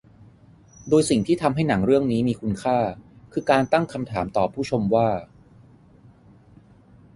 [0.89, 2.77] โดยสิ่งที่ทำให้หนังเรื่องนี้มีคุณค่า
[3.33, 5.09] คือการตั้งคำถามต่อผู้ชมว่า